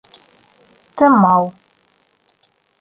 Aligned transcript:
Тымау 0.95 1.43